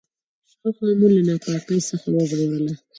شاوخوا 0.51 0.89
مو 0.99 1.07
له 1.15 1.21
ناپاکۍ 1.27 1.79
څخه 1.89 2.07
وژغورله. 2.11 2.73